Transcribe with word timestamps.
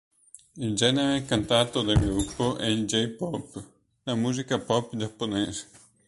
Il 0.57 0.73
genere 0.73 1.25
cantato 1.25 1.83
dal 1.83 1.99
gruppo 1.99 2.57
è 2.57 2.65
il 2.65 2.87
"J-pop", 2.87 3.63
la 4.05 4.15
musica 4.15 4.57
pop 4.57 4.95
giapponese. 4.95 5.69